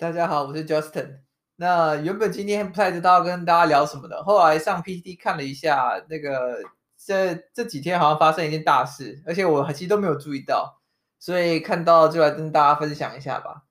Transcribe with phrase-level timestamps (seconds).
[0.00, 1.22] 大家好，我是 Justin。
[1.56, 6.60] 那原本今天不太知道跟大家聊什么的，后来上 PTT 看了一下，那个
[6.96, 10.78] 这这几天好像发生一件大事，而且我其实都没有注意到，
[11.18, 13.64] 所以看到就来跟大家分享一下吧。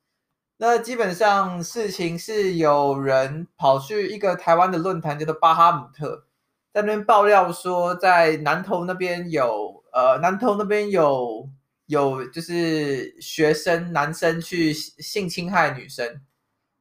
[0.58, 6.26] 那基本上事情是有人跑去一个台湾的论坛，叫做巴哈姆特，
[6.74, 11.50] 在那边爆料说，在南投那边有呃，南投那边有
[11.88, 16.22] 有就是学生男生去性侵害女生，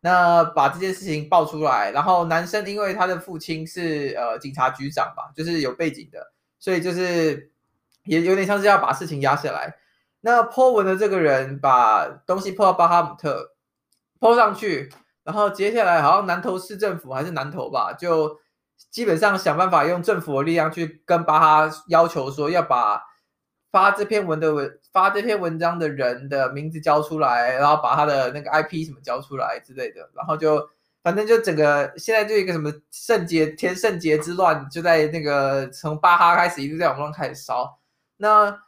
[0.01, 7.51] 那把这件事情爆出来，然后男生因为他的父亲是呃警察局长吧，就是有背景的，所以就是
[8.05, 9.77] 也有点像是要把事情压下来。
[10.21, 13.53] 那 po 文的这个人把东西泼到巴哈姆特。
[14.19, 14.91] 泼上去，
[15.25, 18.39] 然后接下来好像南投市政府还是南投吧，就
[18.91, 23.03] 基本上想办法用政府的力量去跟巴哈要求说，要把
[23.71, 30.69] 发这篇文的文发这篇文章的人的名字交出来，然后把他的那个 IP 什么交出来之类的，然后就
[31.03, 37.79] 反正就整个现在就一个什么圣洁天圣洁之乱，就在那个从巴哈开始一直在网络上开始烧，
[38.17, 38.61] 那。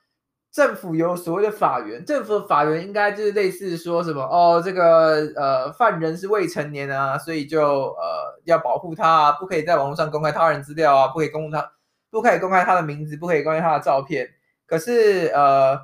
[0.50, 11.72] 政府有所谓的法源，政府的法源应该就是类似说什么哦，这个呃犯人是未成年啊，所以就呃要保护他，不可以在网络上公开他人资料啊，不可以公开他，
[12.10, 14.26] 不可以公开他的名字，不可以公开他的照片。
[14.68, 15.76] 可是呃，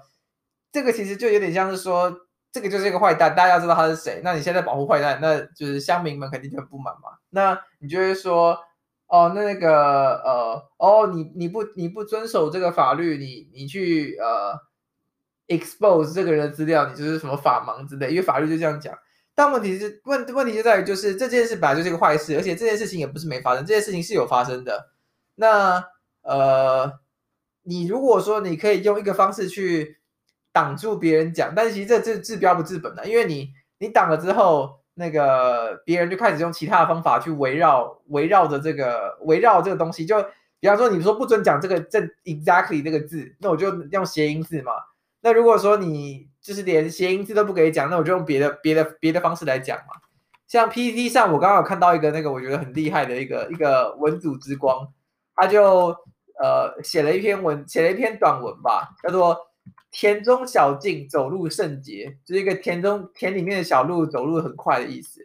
[0.71, 2.15] 这个其实就有点像是说，
[2.53, 4.21] 这个就是一个坏蛋，大家要知道他是谁。
[4.23, 7.19] 那你现在保护坏蛋，那就是乡民们肯定就很不满嘛。
[7.31, 8.57] 那你就会说。
[9.07, 14.59] 哦，那那个呃，哦，你你不你不遵守这个法律，你你去呃
[15.47, 18.97] expose 这个人的资料，你就是什么法盲之类，因为法律就这样讲。
[19.35, 24.91] 但问题是问问题就在于，就是这件事本来就是一个坏事，而且这件事情也不是没发生，这件事情是有发生的。
[25.37, 25.85] 那
[26.23, 26.91] 呃，
[27.65, 29.98] 你如果说你可以用一个方式去
[30.53, 34.81] 挡住别人讲，但是其实这这治标不治本的，因为你你挡了之后。
[34.97, 40.25] 那个别人就开始用其他的方法去围绕围绕着这个围绕这个东西，就
[40.61, 44.71] 比方说你说不准讲这个这 exactly 这个字，那我就用谐音字嘛。
[45.21, 49.94] 那如果说你就是连谐音字都不给讲，那我就用别的别的别的方式来讲嘛。
[50.47, 54.93] 像 P P T 上，我刚刚有看到一个那个我觉得很厉害的一个一个文组之光，
[55.34, 55.93] 他就
[56.41, 59.39] 呃写了一篇文，写了一篇短文吧，叫做。
[59.97, 65.21] 田中小径走路圣洁，就是一个田中田里面的小路走路很快的意思。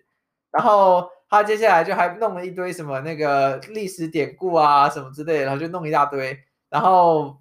[0.52, 6.38] 然后他接下来就还弄了一堆什么那个历史典故啊什么之类的，然后就弄一大堆。
[6.70, 7.36] 然后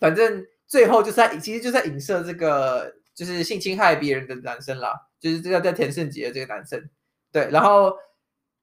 [0.00, 6.90] 反正最后就是在其实就在影射这个就是性侵害别人的男生啦，就是这个叫田圣杰这个男生。
[7.30, 7.96] 对，然后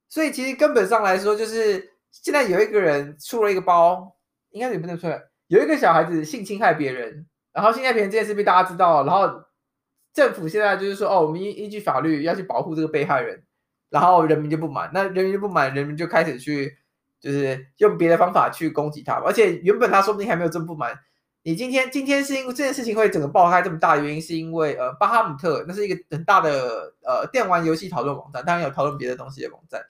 [0.09, 4.14] 所以其实根本上来说，就是现在有一个人出了一个包，
[4.55, 7.27] 应该也不能出来，有一个小孩子性侵害别人。
[7.51, 9.43] 然后性侵害这件事被大家知道，然后
[10.13, 13.43] 政府现在就是说，哦，我们依依据法律要去保护这个被害人，
[13.89, 16.77] 然后人民就不满，那人民就不满，人民就开始去
[17.21, 20.97] 就是用别的方法去攻击他，而且原本他说不定还没有这么不满。
[21.43, 29.81] 你今天今天是因为这件事情会整个爆开这么大的原因，是因为呃巴哈姆特那是一个很大的呃电玩游戏讨论网站，当然有讨论别的东西的网站。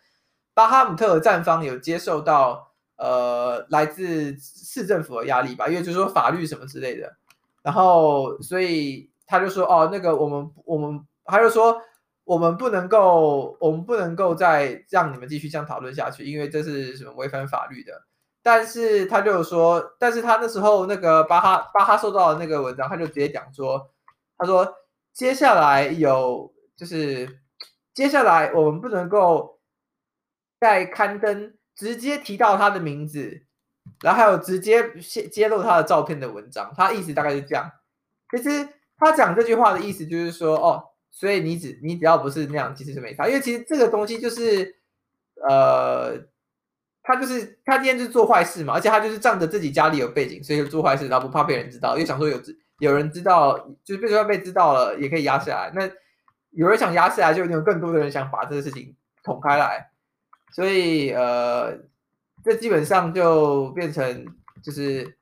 [0.54, 7.16] 巴哈姆特的站方有接受到呃来自市政府的压力吧，因为就是说法律什么之类的。
[7.62, 11.82] 然后，所以他就说：“哦，那个我们我们，他就说
[12.24, 18.04] 我们不能够，我们不能够再让你们继续这样讨论下去，因为这是什么违反法律的。”
[18.44, 23.90] 但是他就说，但是他那时候那个巴哈巴哈收到的那个文章，他就直接讲说
[24.38, 24.72] ：“他说
[25.12, 27.40] 接下来有就是
[27.96, 29.60] 接下来我们不能够
[30.60, 33.44] 再刊登直接提到他的名字。”
[34.02, 37.72] 然后还有直接揭揭露他的照片的文章，他意思大概是这样。
[38.32, 43.28] 其实他讲这句话的意思就是说，哦，所以你只你只要不是那样，其实是没差。
[43.28, 44.76] 因为其实这个东西就是，
[45.48, 46.18] 呃，
[47.04, 52.42] 他就是他今天就是做坏事嘛，而且他就是仗着自己家里有背景，所以就做坏事，然后不怕被人知道，又想说有
[52.80, 55.72] 有人知道，就是被说被知道了也可以压下来。
[55.76, 55.88] 那
[56.50, 59.92] 有人想压下来，就有更多的人想把这个事情捅开来，
[60.52, 61.78] 所以呃。
[62.44, 64.24] 这基本上就变成，
[64.62, 65.18] 就是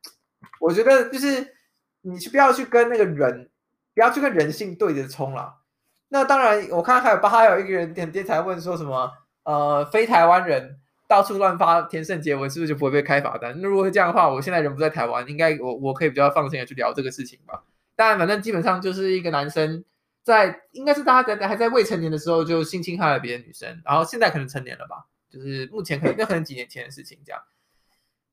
[0.60, 1.56] 我觉得就是
[2.02, 3.50] 你去不要去跟那个人，
[3.96, 5.62] 不要去跟人性对着冲了。
[6.10, 9.10] 那当然，我看还有还有一个人点点才问说什么，
[9.44, 10.78] 呃，非台湾人
[11.08, 13.54] 到处乱发田圣杰文，是不是就不会被开罚单？
[13.62, 17.64] 那如果是这样的话，我现在人不在台湾，应该我我可以比较放心的去聊这个事情吧。
[17.96, 19.86] 当然，反正基本上就是一个男生
[20.26, 25.06] 在，应该是大家在还在未成年的时候就性侵害了别的女生，然后现在可能成年了吧。
[25.34, 27.42] 就是目前可能那可能几年前的事情这样，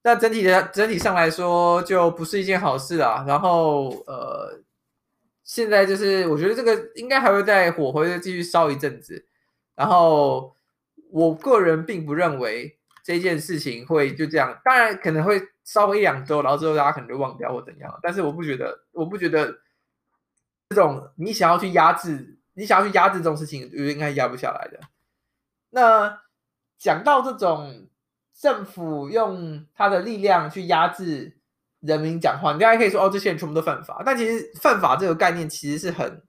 [0.03, 3.25] 那整体的整体上来说就不是一件好事啊。
[3.27, 4.61] 然后呃，
[5.43, 9.27] 现在就是我觉得这个应该还会再火，会继续烧一阵子。
[9.75, 10.55] 然后
[11.11, 17.99] 我个人并不认为这件事情会就这样，当然可能会稍微一两周，然后之后大家可能就忘掉或怎样。
[18.03, 19.59] 但是我不觉得，我不觉得
[20.69, 24.81] 这种你想要去压制，你想要去压制这种事情，应该压不下来的。
[25.71, 26.21] 那
[26.81, 27.89] 讲到这种
[28.35, 31.37] 政府用他的力量去压制。
[31.81, 34.03] 人民讲话，你大家可以说哦，这些人全部都犯法。
[34.05, 36.23] 但其实犯法这个概念其实是很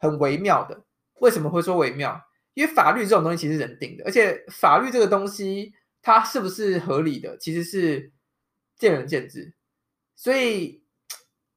[0.00, 0.82] 很微妙的。
[1.20, 2.20] 为什么会说微妙？
[2.54, 5.72] 因为法律这种东西其实是人定的，而且法律这个东西
[6.02, 8.10] 它是不是合理的，其实是
[8.74, 9.54] 见仁见智。
[10.16, 10.82] 所以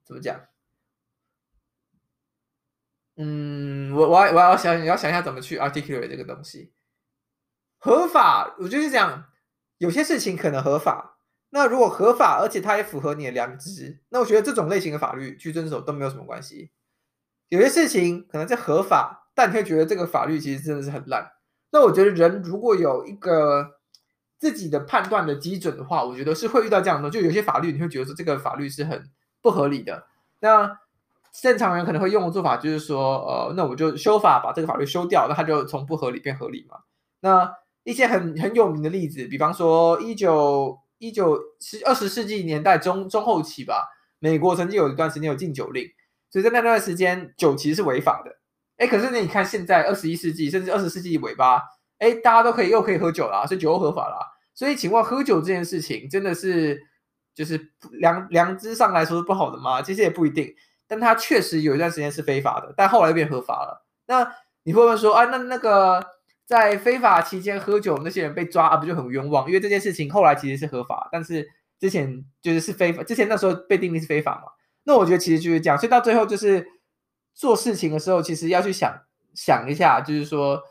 [0.03, 0.39] 怎么讲？
[3.15, 6.71] 嗯，我我要我要想你要想一下怎么去 articulate 这个东西。
[7.85, 9.25] 合法，我就是讲
[9.77, 11.19] 有些事情可能合法。
[11.51, 16.71] 那如果合法，而且它也符合你的良知，那我觉得这种类型的法律去遵守都没有什么关系。
[17.49, 21.31] 有些事情可能在合法，但你会觉得这个法律其实真的是很烂。
[21.71, 23.75] 那我觉得人如果有一个
[24.39, 27.11] 自己的判断的基准的话，我觉得是会遇到这样的。
[27.11, 29.11] 就有些法律你会觉得说这个法律是很
[29.43, 30.07] 不合理的。
[30.39, 30.75] 那
[31.39, 36.79] 正常人可能会用的做法就是说，呃，那我就修法把这个法律修掉，那它就从不合理变合理嘛。
[37.19, 37.53] 那
[37.85, 40.77] 一些很很有名的例子，比方说一九。
[40.97, 43.85] 一九十二十世纪年代中中后期吧，
[44.17, 45.85] 美国曾经有一段时间有禁酒令，
[46.31, 48.31] 所以在那段时间酒其实是违法的。
[48.77, 51.61] 哎，可是呢，你看现在二十一世纪甚至二十世纪尾巴，
[51.99, 54.15] 哎，大家都可以又可以喝酒了，所以酒又合法了。
[54.55, 56.81] 所以，请问喝酒这件事情真的是
[57.35, 59.81] 就是良良知上来说是不好的吗？
[59.81, 60.55] 其实也不一定，
[60.87, 63.85] 但它确实有一段时间是非法的，但后来变合法了。
[64.07, 64.33] 那
[64.63, 66.14] 你会不会说啊，那那个？
[66.45, 69.47] 在非法期间喝酒，那些人被抓啊，不就很冤枉？
[69.47, 71.47] 因为这件事情后来其实是合法，但是
[71.79, 74.51] 之前就是是非法，之前那时候被定义是非法嘛。
[74.83, 76.67] 那我觉得其实就是这样，所以到最后就是
[77.33, 78.95] 做事情的时候，其实要去想
[79.33, 80.61] 想一下，就是说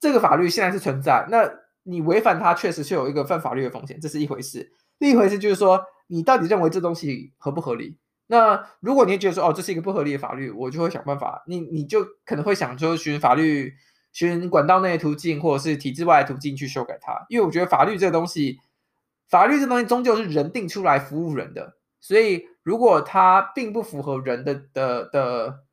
[0.00, 1.50] 这个法律现在是存在，那
[1.82, 4.72] 你违反它确实是有一个犯法律的风险，这是一回事。
[4.96, 7.98] 另一回事就是说，你到底认为这东西合不合理？
[8.28, 13.74] 那如果你觉得说哦，这是一个不合理的法律，我就会想办法，你你就可能会想说寻法律。
[14.16, 18.58] 循管道内的途径，或者是体制外的途径去修改它，因为我觉得法律这个东西，
[19.28, 25.64] 法律这东西终究是人定出来服务人的，所以如果它并不符合人的的的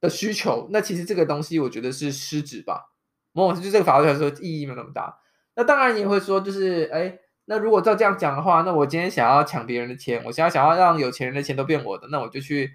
[0.00, 2.92] 的需求，那其实这个东西我觉得是失职吧。
[3.32, 5.18] 某种程度，就这个法律来说意义没那么大。
[5.56, 12.70] 那当然你也会说，就是哎，那如果照这样讲的话，那我今天想要抢别人的钱，我现在想要让有钱人的钱都变我的，那我就去，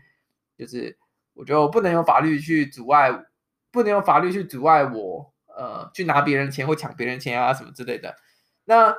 [0.58, 0.98] 就是
[1.36, 3.28] 我觉得我不能用法律去阻碍。
[3.72, 8.14] 不能用法律去阻碍我，呃，去拿别人钱或抢别人钱啊什么之类的。
[8.66, 8.94] 那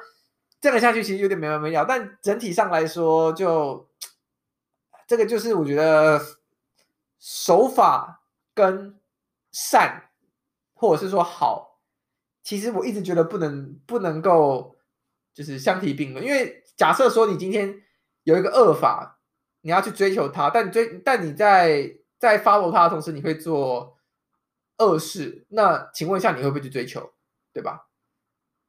[0.61, 1.85] 这样下去其实有点没完没了。
[1.85, 3.91] 但整体上来说就，
[5.07, 6.21] 这个就是我觉得
[7.19, 8.25] 守法
[8.55, 8.99] 跟
[9.53, 10.11] 善，
[10.73, 11.81] 或者是说好，
[12.43, 14.77] 其实我一直觉得不能不能够
[15.35, 16.25] 就是相提并论。
[16.25, 17.83] 因为假设说你今天
[18.23, 19.19] 有一个恶法，
[19.61, 23.99] 你要去追求它，但追但你在在 follow 它的同时，你会做。
[24.87, 27.13] 恶事，那请问一下，你会不会去追求，
[27.53, 27.89] 对吧？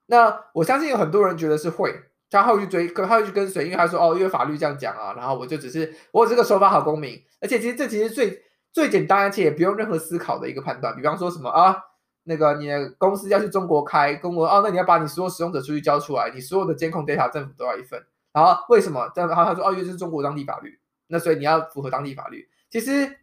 [0.07, 1.97] 那我相信有很多人觉得是会，
[2.29, 8.43] 他会去追，可他会去跟随，因为他说哦，因为法律这样讲啊，然后我就只是我这个守法好公民，而且其实这其实最
[8.73, 10.93] 最简单，而且也不用任何思考的一个判断。
[10.95, 11.77] 比方说什么啊，
[12.23, 18.05] 那个你的公司要去中国开，公国哦，那你要把你所有使用者数据交出来，你所有的监控 data 政府都要一份。
[18.33, 19.09] 然后为什么？
[19.15, 22.49] 然后他说哦，因为是中国当地法律，那所以你要符合当地法律。
[22.69, 23.19] 其实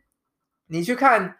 [0.66, 1.36] 你去看。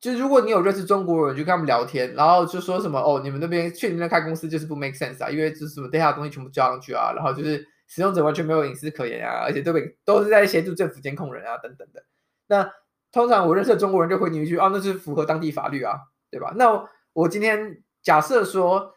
[0.00, 12.02] 就如果你有认识中国人，就跟他们聊天，然后就说什么哦，你们那边去你们那开公司就是不 make sense 啊，因为就是什么 data 东西全部交上去啊，然后就是使用者完全没有隐私可言啊，而且都被都是在协助政府监控人啊等等的。
[12.46, 12.72] 那
[13.12, 15.98] 通常我认识的中国人就回你一句哦，那是符合当地法律啊，
[16.30, 16.54] 对吧？
[16.56, 18.94] 那我今天假设说，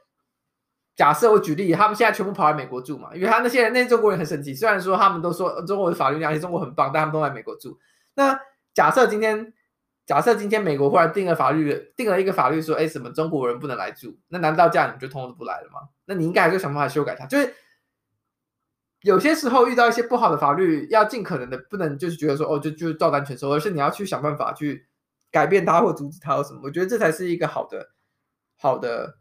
[0.96, 7.78] 假设我举例，他们现在全部跑来美国住嘛，因为他那些人那些中国人很神奇，虽然说他们都说中国的法律而且中国很棒，但他们都来美国住。
[8.16, 8.40] 那
[8.74, 9.54] 假设今天。
[10.06, 15.80] 假设今天美国忽然定了法律，定了一个法律说，哎，什么中国人不能来住，那难道这样你就通通都不来了吗？
[16.06, 17.26] 那你应该还是想办法修改它。
[17.26, 17.54] 就是
[19.02, 24.86] 有些时候遇到一些不好的法律，要尽可能的不能就是觉得说，哦，就就照单全收，而是你要去想办法去
[25.32, 26.60] 改变它或阻止它或什么。
[26.64, 27.92] 我觉得这才是一个好的、
[28.58, 29.20] 好的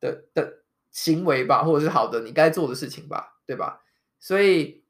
[0.00, 3.82] 的的行为吧，或者是好的你该做的事情吧，对吧？
[4.18, 4.87] 所以。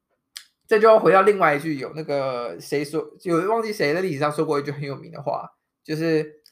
[0.68, 5.50] 这就要回到另外一句，有那个谁说，有忘记谁在历史上说过一句很有名的话，
[5.82, 6.42] 就是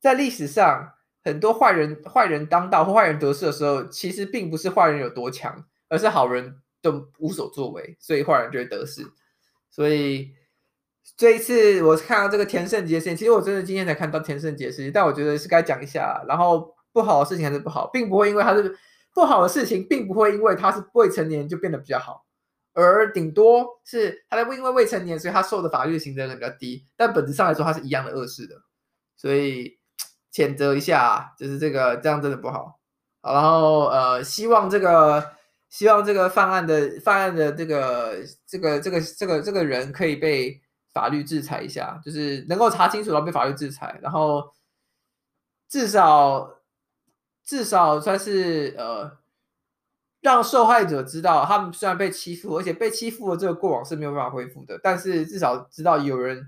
[0.00, 0.92] 在历史上，
[1.24, 9.02] 很多坏人坏人当道或坏人得势的时候，其实并不是坏人有多强，而是好人都无所作为，所以坏人就会得势。
[9.68, 10.32] 所以
[11.16, 16.24] 这一次我看到这个田胜杰事情，其实我真的今天才看到田胜杰事情，但我觉得是该讲一下。
[16.28, 18.78] 然后不好的事情还是不好，并不会因为他是
[19.12, 22.24] 不好的事情，并不会因为他是未成年就变得比较好，
[22.72, 26.86] 而顶多是他因为未成年，所以他受的法律刑责比较低。
[26.96, 28.54] 但本质上来说，他是一样的恶事的，
[29.16, 29.78] 所以
[30.32, 32.78] 谴责一下，就是这个这样真的不好。
[33.22, 35.32] 好，然后呃，希望这个
[35.68, 40.60] 希望这个犯案的犯案的这个这个这个这个这个人可以被。
[40.92, 44.52] 法律制裁一下，就是能够查清楚，然后被法律制裁，然后
[45.68, 46.58] 至少
[47.44, 49.08] 至少算是呃，
[50.20, 56.46] 让受害者知道，他们虽然被欺负，而且被欺负的这个过往是没有办法恢复的，但是至少知道有人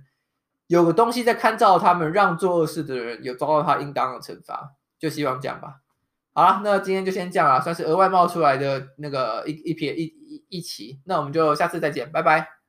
[0.67, 5.81] 有个东西在看照他们，让做恶事的人有遭到他应当的惩罚，就希望这样吧。
[6.35, 12.62] 好了，那今天就先这样了，算是额外冒出来的那个一一撇一一一期，那我们就下次再见，拜拜。